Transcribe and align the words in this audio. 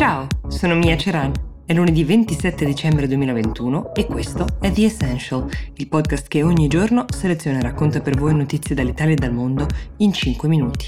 Ciao, 0.00 0.26
sono 0.48 0.76
Mia 0.76 0.96
Ceran. 0.96 1.30
È 1.66 1.74
lunedì 1.74 2.04
27 2.04 2.64
dicembre 2.64 3.06
2021 3.06 3.94
e 3.94 4.06
questo 4.06 4.46
è 4.58 4.72
The 4.72 4.86
Essential, 4.86 5.46
il 5.74 5.88
podcast 5.88 6.26
che 6.26 6.42
ogni 6.42 6.68
giorno 6.68 7.04
seleziona 7.06 7.58
e 7.58 7.60
racconta 7.60 8.00
per 8.00 8.16
voi 8.16 8.34
notizie 8.34 8.74
dall'Italia 8.74 9.12
e 9.12 9.16
dal 9.16 9.34
mondo 9.34 9.66
in 9.98 10.10
5 10.10 10.48
minuti. 10.48 10.86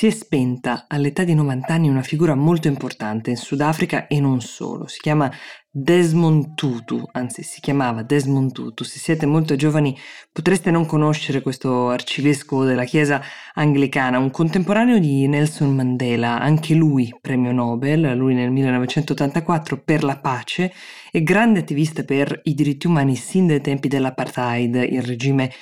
Si 0.00 0.06
è 0.06 0.10
spenta 0.12 0.86
all'età 0.88 1.24
di 1.24 1.34
90 1.34 1.74
anni 1.74 1.90
una 1.90 2.00
figura 2.00 2.34
molto 2.34 2.68
importante 2.68 3.28
in 3.28 3.36
Sudafrica 3.36 4.06
e 4.06 4.18
non 4.18 4.40
solo. 4.40 4.86
Si 4.86 4.98
chiama 4.98 5.30
Desmond 5.70 6.54
Tutu, 6.54 7.06
anzi 7.12 7.42
si 7.42 7.60
chiamava 7.60 8.02
Desmond 8.02 8.50
Tutu. 8.50 8.82
Se 8.82 8.98
siete 8.98 9.26
molto 9.26 9.56
giovani 9.56 9.94
potreste 10.32 10.70
non 10.70 10.86
conoscere 10.86 11.42
questo 11.42 11.90
arcivescovo 11.90 12.64
della 12.64 12.84
Chiesa 12.84 13.20
anglicana, 13.52 14.18
un 14.18 14.30
contemporaneo 14.30 14.98
di 14.98 15.28
Nelson 15.28 15.74
Mandela, 15.74 16.40
anche 16.40 16.72
lui 16.72 17.14
premio 17.20 17.52
Nobel, 17.52 18.16
lui 18.16 18.32
nel 18.32 18.50
1984 18.50 19.82
per 19.82 20.02
la 20.02 20.16
pace 20.16 20.72
e 21.12 21.22
grande 21.22 21.58
attivista 21.58 22.04
per 22.04 22.40
i 22.44 22.54
diritti 22.54 22.86
umani 22.86 23.16
sin 23.16 23.48
dai 23.48 23.60
tempi 23.60 23.86
dell'apartheid, 23.86 24.76
il 24.76 25.02
regime 25.02 25.52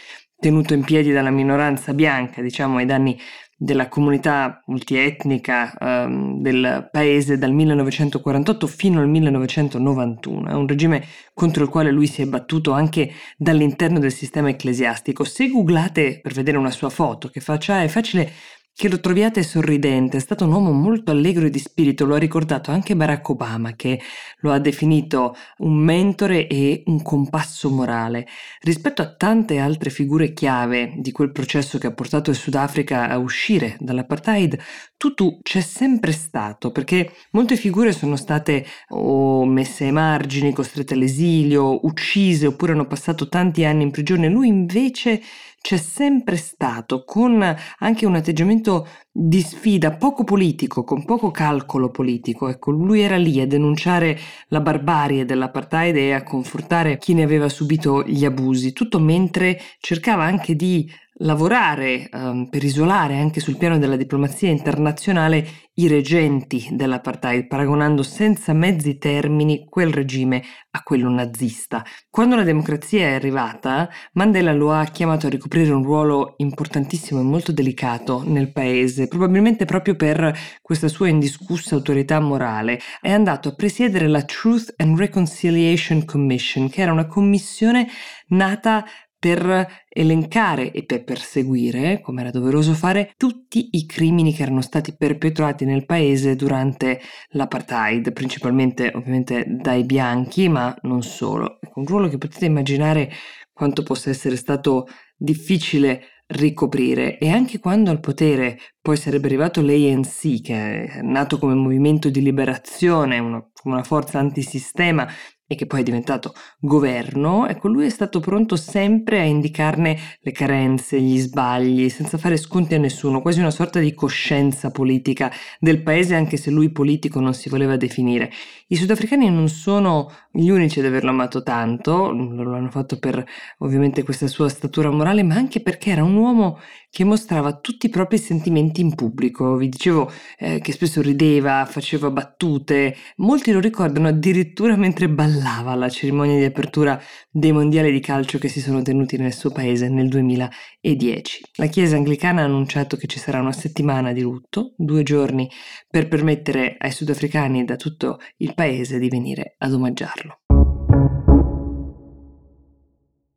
tenuto 0.41 0.75
in 0.75 0.85
piedi 0.85 1.11
dalla 1.11 1.31
minoranza 1.31 1.93
bianca, 1.93 2.41
diciamo 2.41 2.77
ai 2.77 2.87
danni 2.87 3.19
della 3.61 3.89
comunità 3.89 4.63
multietnica 4.67 5.75
um, 5.81 6.41
del 6.41 6.89
paese 6.93 7.39
dal 7.39 7.53
1948 7.53 8.67
fino 8.69 9.01
al 9.01 9.09
1991. 9.09 10.49
È 10.49 10.53
un 10.53 10.69
regime 10.69 11.05
contro 11.35 11.65
il 11.65 11.69
quale 11.69 11.91
lui 11.91 12.07
si 12.07 12.23
è 12.23 12.27
battuto 12.27 12.71
anche 12.71 13.13
dall'interno 13.37 13.99
del 13.99 14.13
sistema 14.13 14.49
ecclesiastico. 14.49 15.25
Se 15.25 15.49
googlate 15.49 16.21
per 16.23 16.35
vedere 16.35 16.57
una 16.57 16.71
sua 16.71 16.89
foto 16.89 17.29
che 17.29 17.41
faccia 17.41 17.83
è 17.83 17.89
facile 17.89 18.31
che 18.79 18.89
lo 18.89 19.01
troviate 19.01 19.43
sorridente, 19.43 20.19
è 20.19 20.21
stato 20.21 20.45
un 20.45 20.53
uomo 20.53 20.71
molto 20.71 21.11
allegro 21.11 21.47
e 21.47 21.51
di 21.51 21.59
spirito, 21.59 22.07
lo 22.07 22.15
ha 22.15 22.19
ricordato 22.19 22.71
anche 22.71 22.95
Barack 22.95 23.29
Obama 23.31 23.73
che 23.73 24.01
lo 24.39 24.53
ha 24.53 24.61
definito 24.61 25.35
un 25.59 25.75
mentore 25.75 26.47
e 26.47 26.85
un 26.87 27.03
compasso 27.03 27.71
morale. 27.71 28.29
Rispetto 28.61 29.03
a 29.03 29.13
tante 29.13 29.59
altre 29.59 29.91
figure 29.91 30.33
chiave 30.33 30.93
di 30.99 31.11
quel 31.11 31.33
processo 31.33 31.77
che 31.79 31.89
ha 31.89 31.93
portato 31.93 32.31
il 32.31 32.37
Sudafrica 32.37 33.09
a 33.09 33.19
uscire 33.19 33.77
dall'apartheid, 33.81 34.57
Tutu 34.97 35.41
c'è 35.43 35.61
sempre 35.61 36.13
stato 36.13 36.71
perché 36.71 37.13
molte 37.33 37.57
figure 37.57 37.91
sono 37.91 38.15
state 38.15 38.65
o 38.91 39.45
messe 39.45 39.87
ai 39.87 39.93
margini, 39.93 40.53
costrette 40.53 40.95
all'esilio, 40.95 41.85
uccise 41.85 42.47
oppure 42.47 42.73
hanno 42.73 42.87
passato 42.87 43.29
tanti 43.29 43.65
anni 43.65 43.83
in 43.83 43.91
prigione. 43.91 44.29
Lui 44.29 44.47
invece 44.47 45.21
c'è 45.61 45.77
sempre 45.77 46.37
stato, 46.37 47.05
con 47.05 47.43
anche 47.79 48.07
un 48.07 48.15
atteggiamento 48.15 48.68
di 49.11 49.41
sfida 49.41 49.97
poco 49.97 50.25
politico, 50.25 50.85
con 50.85 51.05
poco 51.05 51.31
calcolo 51.31 51.91
politico. 51.91 52.49
Ecco, 52.49 52.71
lui 52.71 53.01
era 53.01 53.17
lì 53.17 53.41
a 53.41 53.47
denunciare 53.47 54.19
la 54.49 54.61
barbarie 54.61 55.25
dell'apartheid 55.25 55.97
e 55.97 56.13
a 56.13 56.23
confortare 56.23 56.99
chi 56.99 57.15
ne 57.15 57.23
aveva 57.23 57.49
subito 57.49 58.03
gli 58.05 58.25
abusi, 58.25 58.73
tutto 58.73 58.99
mentre 58.99 59.61
cercava 59.81 60.25
anche 60.25 60.55
di 60.55 60.89
lavorare 61.19 62.09
um, 62.13 62.49
per 62.49 62.63
isolare 62.65 63.19
anche 63.19 63.41
sul 63.41 63.57
piano 63.57 63.79
della 63.79 63.97
diplomazia 63.97 64.49
internazionale 64.51 65.47
i 65.79 65.87
reggenti 65.87 66.69
dell'apartheid, 66.73 67.47
paragonando 67.47 68.03
senza 68.03 68.53
mezzi 68.53 68.99
termini 68.99 69.65
quel 69.69 69.93
regime 69.93 70.43
a 70.73 70.83
quello 70.83 71.09
nazista. 71.09 71.85
Quando 72.11 72.35
la 72.35 72.43
democrazia 72.43 73.07
è 73.07 73.13
arrivata, 73.15 73.89
Mandela 74.15 74.53
lo 74.53 74.73
ha 74.73 74.85
chiamato 74.87 75.27
a 75.27 75.31
ricoprire 75.31 75.71
un 75.71 75.85
ruolo 75.85 76.35
importantissimo 76.39 77.21
e 77.21 77.25
molto 77.25 77.53
delicato 77.53 78.25
nel 78.27 78.51
paese, 78.51 79.07
probabilmente 79.07 79.67
proprio 79.67 79.95
per 79.95 80.37
questa 80.61 80.89
sua 80.89 81.09
indiscussa 81.09 81.77
autorità 81.77 82.19
morale. 82.19 82.81
È 83.01 83.13
andato 83.13 83.51
a 83.51 83.55
presiedere 83.55 84.09
la 84.09 84.23
Truth 84.23 84.75
and 84.79 84.99
Reconciliation 84.99 86.05
Commission, 86.05 86.69
che 86.69 86.83
era 86.83 86.91
una 86.91 87.07
commissione 87.07 87.87
nata 88.31 88.85
per 89.19 89.67
elencare 89.89 90.71
e 90.71 90.85
per 90.85 91.03
perseguire, 91.03 92.01
come 92.01 92.21
era 92.21 92.31
doveroso 92.31 92.73
fare, 92.73 93.13
tutti 93.17 93.71
i 93.73 93.85
crimini 93.85 94.33
che 94.33 94.43
erano 94.43 94.61
stati 94.61 94.95
perpetrati 94.97 95.65
nel 95.65 95.85
paese 95.85 96.37
durante 96.37 97.01
l'apartheid, 97.31 98.13
principalmente 98.13 98.93
ovviamente 98.95 99.45
dai 99.49 99.85
bianchi, 99.85 100.49
ma 100.49 100.77
non 100.83 101.03
solo. 101.03 101.59
Ecco, 101.61 101.81
un 101.81 101.87
ruolo 101.87 102.09
che 102.09 102.19
potete 102.19 102.47
immaginare 102.47 103.11
quanto 103.53 103.83
possa 103.83 104.11
essere 104.11 104.37
stato 104.37 104.87
difficile 105.17 106.03
ricoprire 106.29 107.19
e 107.19 107.31
anche 107.31 107.59
quando 107.59 107.91
al 107.91 108.01
potere 108.01 108.59
poi 108.81 108.97
sarebbe 108.97 109.27
arrivato 109.27 109.63
l'ANC 109.63 110.43
che 110.43 110.85
è 110.85 111.01
nato 111.03 111.39
come 111.39 111.55
movimento 111.55 112.11
di 112.11 112.21
liberazione, 112.21 113.19
una, 113.19 113.43
una 113.65 113.83
forza 113.83 114.19
antisistema 114.19 115.09
e 115.51 115.55
che 115.55 115.65
poi 115.65 115.81
è 115.81 115.83
diventato 115.83 116.35
governo, 116.61 117.49
ecco 117.49 117.69
lui 117.69 117.87
è 117.87 117.89
stato 117.89 118.21
pronto 118.21 118.55
sempre 118.55 119.21
a 119.21 119.25
indicarne 119.25 119.99
le 120.21 120.31
carenze, 120.31 121.01
gli 121.01 121.19
sbagli, 121.19 121.89
senza 121.89 122.19
fare 122.19 122.37
sconti 122.37 122.75
a 122.75 122.79
nessuno, 122.79 123.23
quasi 123.23 123.41
una 123.41 123.51
sorta 123.51 123.81
di 123.81 123.95
coscienza 123.95 124.71
politica 124.71 125.33
del 125.59 125.83
paese, 125.83 126.15
anche 126.15 126.37
se 126.37 126.51
lui 126.51 126.71
politico 126.71 127.19
non 127.19 127.33
si 127.33 127.49
voleva 127.49 127.79
definire. 127.79 128.31
I 128.67 128.77
sudafricani 128.77 129.31
non 129.31 129.49
sono 129.49 130.13
gli 130.31 130.51
unici 130.51 130.81
ad 130.81 130.85
averlo 130.85 131.09
amato 131.09 131.43
tanto, 131.43 132.11
lo 132.13 132.55
hanno 132.55 132.71
fatto 132.71 132.99
per 132.99 133.25
ovviamente 133.59 134.03
questa 134.03 134.27
sua 134.27 134.51
statura 134.51 134.91
morale, 134.91 135.23
ma 135.23 135.37
anche 135.37 135.63
perché 135.63 135.91
era 135.91 136.05
un 136.05 136.15
uomo 136.15 136.59
che 136.99 137.05
mostrava 137.05 137.53
tutti 137.61 137.87
i 137.87 137.91
propri 137.91 138.19
sentimenti 138.19 138.81
in 138.81 138.97
pubblico. 138.97 139.55
Vi 139.55 139.69
dicevo 139.69 140.11
eh, 140.37 140.59
che 140.59 140.73
spesso 140.73 141.01
rideva, 141.01 141.65
faceva 141.65 142.11
battute, 142.11 142.97
molti 143.19 143.53
lo 143.53 143.61
ricordano 143.61 144.09
addirittura 144.09 144.75
mentre 144.75 145.09
ballava 145.09 145.71
alla 145.71 145.89
cerimonia 145.91 146.39
di 146.39 146.45
apertura 146.45 147.01
dei 147.31 147.53
mondiali 147.53 147.93
di 147.93 148.01
calcio 148.01 148.39
che 148.39 148.49
si 148.49 148.61
sono 148.61 148.83
tenuti 148.83 149.17
nel 149.17 149.33
suo 149.33 149.53
paese 149.53 149.89
nel 149.89 150.09
2010. 150.09 151.43
La 151.59 151.67
Chiesa 151.67 151.95
anglicana 151.95 152.41
ha 152.41 152.47
annunciato 152.47 152.97
che 152.97 153.07
ci 153.07 153.21
sarà 153.21 153.39
una 153.39 153.53
settimana 153.53 154.13
di 154.13 154.23
lutto, 154.23 154.75
due 154.77 155.05
giorni, 155.05 155.49
per 155.89 156.09
permettere 156.09 156.75
ai 156.81 156.91
sudafricani 156.91 157.65
da 157.65 157.77
tutto 157.77 158.19
il 158.39 158.55
paese 158.55 158.99
di 158.99 159.09
venire 159.09 159.55
ad 159.59 159.73
omaggiarlo. 159.73 160.41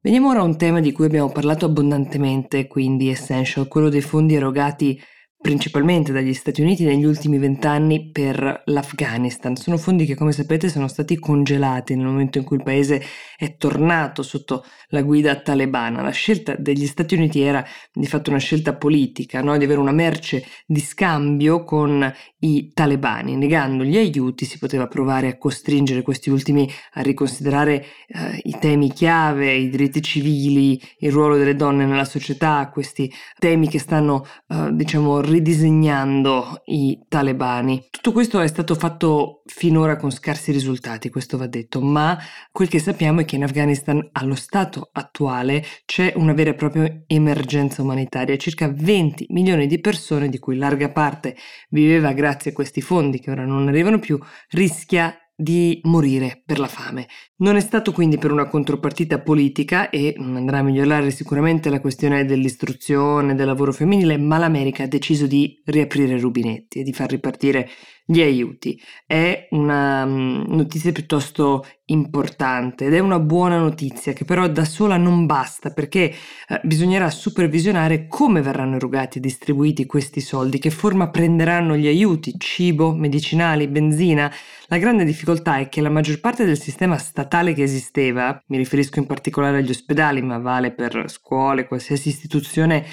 Veniamo 0.04 0.30
ora 0.30 0.40
a 0.40 0.44
un 0.44 0.58
tema 0.58 0.80
di 0.80 0.92
cui 0.92 1.06
abbiamo 1.06 1.30
parlato 1.32 1.66
abbondantemente, 1.66 2.66
quindi 2.66 3.10
essential, 3.10 3.68
quello 3.68 3.88
dei 3.88 4.02
fondi 4.02 4.34
erogati 4.34 5.00
principalmente 5.42 6.12
dagli 6.12 6.36
Stati 6.36 6.62
Uniti 6.62 6.86
negli 6.86 7.04
ultimi 7.04 7.40
vent'anni 7.40 8.12
per 8.12 8.62
l'Afghanistan. 8.66 9.56
Sono 9.56 9.78
fondi 9.78 10.06
che, 10.06 10.14
come 10.14 10.32
sapete, 10.32 10.70
sono 10.70 10.88
stati 10.88 11.18
congelati 11.18 11.96
nel 11.96 12.06
momento 12.06 12.38
in 12.38 12.44
cui 12.44 12.58
il 12.58 12.64
paese 12.64 13.02
è 13.36 13.58
tornato 13.58 14.22
sotto 14.22 14.64
la 14.90 15.02
guida 15.02 15.36
talebana. 15.42 16.04
La 16.04 16.12
scelta 16.12 16.56
degli 16.56 16.86
Stati 16.86 17.16
Uniti 17.16 17.42
era 17.42 17.66
di 17.92 18.06
fatto 18.06 18.30
una 18.30 18.38
scelta 18.38 18.76
politica, 18.76 19.42
no? 19.42 19.58
di 19.58 19.64
avere 19.64 19.80
una 19.80 19.92
merce 19.92 20.46
di 20.68 20.80
scambio 20.80 21.64
con 21.64 22.14
i 22.40 22.72
talebani. 22.72 23.36
Negando 23.36 23.84
gli 23.84 23.98
aiuti 23.98 24.46
si 24.46 24.60
poteva 24.60 24.88
provare 24.88 25.28
a 25.28 25.38
costringere 25.40 26.04
questi 26.04 26.30
ultimi 26.30 26.70
a 26.94 27.02
riconsiderare 27.02 27.84
eh, 28.08 28.40
i 28.44 28.58
temi 28.60 28.94
chiave, 28.94 29.54
i 29.54 29.70
diritti 29.70 30.04
civili, 30.04 30.80
il 31.00 31.12
ruolo 31.12 31.36
delle 31.36 31.56
donne 31.56 31.86
nella 31.86 32.06
società, 32.06 32.70
questi 32.72 33.12
temi 33.40 33.68
che 33.68 33.80
stanno, 33.80 34.24
eh, 34.48 34.70
diciamo, 34.74 35.20
ridisegnando 35.32 36.62
i 36.66 37.00
talebani. 37.08 37.88
Tutto 37.90 38.12
questo 38.12 38.40
è 38.40 38.48
stato 38.48 38.76
fatto 38.76 39.42
finora 39.46 39.96
con 39.96 40.12
scarsi 40.12 40.52
risultati, 40.52 41.10
questo 41.10 41.38
va 41.38 41.48
detto, 41.48 41.82
ma 41.82 42.18
quel 42.52 42.68
che 42.68 42.80
sappiamo 42.80 43.22
è 43.22 43.26
che 43.26 43.38
in 43.38 43.44
Afghanistan 43.44 44.10
allo 44.12 44.36
stato 44.36 44.90
attuale 44.92 45.64
c'è 45.86 46.14
una 46.16 46.34
vera 46.34 46.52
e 46.52 46.56
propria 46.56 47.04
emergenza 47.08 47.82
umanitaria, 47.82 48.38
circa 48.38 48.72
20 48.72 49.28
milioni 49.30 49.68
di 49.68 49.80
persone, 49.80 50.30
di 50.30 50.40
cui 50.40 50.58
larga 50.58 50.92
parte 50.92 51.36
viveva 51.70 52.12
grazie 52.14 52.52
a 52.52 52.54
questi 52.54 52.82
fondi 52.82 53.20
che 53.20 53.32
ora 53.32 53.46
non 53.46 53.68
arrivano 53.68 54.00
più, 54.00 54.20
rischia 54.50 55.16
di 55.36 55.80
morire 55.84 56.42
per 56.46 56.60
la 56.60 56.68
fame. 56.68 57.08
Non 57.38 57.56
è 57.56 57.60
stato 57.60 57.92
quindi 57.92 58.18
per 58.18 58.32
una 58.32 58.48
contropartita 58.48 59.20
politica 59.20 59.90
e 59.90 60.14
andrà 60.18 60.60
a 60.60 60.64
migliorare 60.64 61.10
sicuramente 61.12 61.70
la 61.70 61.82
questione 61.82 62.26
dell'istruzione, 62.26 63.36
del 63.36 63.48
lavoro 63.48 63.72
femminile, 63.72 64.18
ma 64.18 64.38
l'America 64.38 64.84
ha 64.84 64.88
deciso 64.88 65.26
di 65.26 65.60
riaprire 65.66 66.16
i 66.16 66.20
rubinetti 66.20 66.80
e 66.80 66.84
di 66.84 66.94
far 66.94 67.10
ripartire 67.10 67.70
gli 68.06 68.22
aiuti. 68.22 68.80
È 69.06 69.48
una 69.52 70.06
mm, 70.06 70.44
notizia 70.48 70.92
piuttosto 70.92 71.66
importante 71.86 72.86
ed 72.86 72.94
è 72.94 73.00
una 73.00 73.20
buona 73.20 73.58
notizia 73.58 74.14
che 74.14 74.24
però 74.24 74.48
da 74.48 74.64
sola 74.64 74.96
non 74.98 75.26
basta 75.26 75.72
perché 75.72 76.14
eh, 76.48 76.62
bisognerà 76.64 77.10
supervisionare 77.10 78.08
come 78.08 78.42
verranno 78.42 78.76
erogati 78.78 79.18
e 79.18 79.22
distribuiti 79.22 79.86
questi 79.86 80.22
soldi, 80.22 80.60
che 80.60 80.70
forma 80.70 81.10
prenderanno 81.10 81.76
gli 81.76 81.88
aiuti, 81.88 82.36
cibo, 82.38 82.94
medicinali, 82.94 83.68
benzina. 83.68 84.32
La 84.68 84.78
grande 84.78 85.04
difficoltà 85.04 85.58
è 85.58 85.68
che 85.68 85.82
la 85.82 85.90
maggior 85.90 86.22
parte 86.22 86.46
del 86.46 86.60
sistema 86.60 86.98
statale 86.98 87.54
che 87.54 87.64
esisteva, 87.64 88.42
mi 88.48 88.58
riferisco 88.58 89.00
in 89.00 89.06
particolare 89.06 89.58
agli 89.58 89.70
ospedali, 89.70 90.22
ma 90.22 90.38
vale 90.38 90.72
per 90.72 91.06
scuole, 91.08 91.68
qualsiasi 91.68 92.08
istituzione 92.08 92.86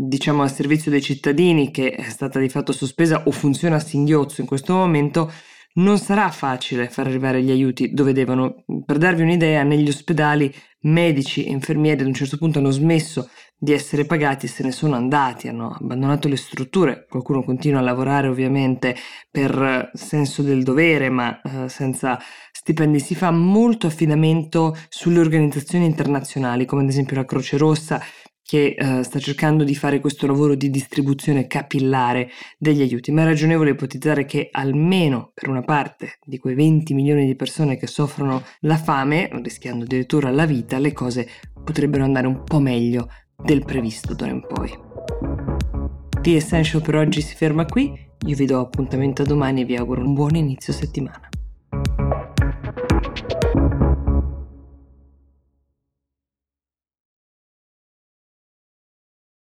diciamo 0.00 0.42
al 0.42 0.52
servizio 0.52 0.92
dei 0.92 1.02
cittadini 1.02 1.72
che 1.72 1.90
è 1.90 2.08
stata 2.08 2.38
di 2.38 2.48
fatto 2.48 2.72
sospesa 2.72 3.24
o 3.24 3.30
funziona 3.32 3.76
a 3.76 3.80
singhiozzo 3.80 4.40
in 4.40 4.46
questo 4.46 4.74
momento, 4.74 5.32
non 5.74 5.98
sarà 5.98 6.30
facile 6.30 6.88
far 6.88 7.06
arrivare 7.06 7.42
gli 7.42 7.50
aiuti 7.50 7.92
dove 7.92 8.12
devono. 8.12 8.64
Per 8.84 8.98
darvi 8.98 9.22
un'idea, 9.22 9.62
negli 9.62 9.88
ospedali 9.88 10.52
medici 10.82 11.44
e 11.44 11.50
infermieri 11.50 12.00
ad 12.00 12.06
un 12.06 12.14
certo 12.14 12.36
punto 12.36 12.58
hanno 12.58 12.70
smesso 12.70 13.28
di 13.60 13.72
essere 13.72 14.04
pagati 14.04 14.46
e 14.46 14.48
se 14.48 14.62
ne 14.62 14.70
sono 14.70 14.94
andati, 14.94 15.48
hanno 15.48 15.76
abbandonato 15.78 16.28
le 16.28 16.36
strutture. 16.36 17.06
Qualcuno 17.08 17.42
continua 17.42 17.80
a 17.80 17.82
lavorare 17.82 18.28
ovviamente 18.28 18.94
per 19.30 19.90
senso 19.94 20.42
del 20.42 20.62
dovere, 20.62 21.10
ma 21.10 21.40
eh, 21.40 21.68
senza 21.68 22.20
stipendi. 22.52 23.00
Si 23.00 23.16
fa 23.16 23.32
molto 23.32 23.88
affidamento 23.88 24.76
sulle 24.88 25.18
organizzazioni 25.18 25.86
internazionali, 25.86 26.66
come 26.66 26.82
ad 26.82 26.88
esempio 26.88 27.16
la 27.16 27.24
Croce 27.24 27.56
Rossa, 27.56 28.00
che 28.48 28.74
uh, 28.78 29.02
sta 29.02 29.18
cercando 29.18 29.62
di 29.62 29.74
fare 29.74 30.00
questo 30.00 30.26
lavoro 30.26 30.54
di 30.54 30.70
distribuzione 30.70 31.46
capillare 31.46 32.30
degli 32.56 32.80
aiuti, 32.80 33.12
ma 33.12 33.20
è 33.20 33.24
ragionevole 33.26 33.72
ipotizzare 33.72 34.24
che 34.24 34.48
almeno 34.50 35.32
per 35.34 35.50
una 35.50 35.60
parte 35.60 36.16
di 36.24 36.38
quei 36.38 36.54
20 36.54 36.94
milioni 36.94 37.26
di 37.26 37.36
persone 37.36 37.76
che 37.76 37.86
soffrono 37.86 38.42
la 38.60 38.78
fame, 38.78 39.28
rischiando 39.42 39.84
addirittura 39.84 40.30
la 40.30 40.46
vita, 40.46 40.78
le 40.78 40.94
cose 40.94 41.28
potrebbero 41.62 42.04
andare 42.04 42.26
un 42.26 42.42
po' 42.42 42.58
meglio 42.58 43.10
del 43.36 43.66
previsto 43.66 44.14
d'ora 44.14 44.30
in 44.30 44.40
poi. 44.40 44.72
The 46.22 46.36
Essential 46.36 46.80
per 46.80 46.96
oggi 46.96 47.20
si 47.20 47.34
ferma 47.34 47.66
qui, 47.66 47.92
io 48.26 48.34
vi 48.34 48.46
do 48.46 48.60
appuntamento 48.60 49.20
a 49.20 49.26
domani 49.26 49.60
e 49.60 49.64
vi 49.66 49.76
auguro 49.76 50.00
un 50.00 50.14
buon 50.14 50.36
inizio 50.36 50.72
settimana. 50.72 51.27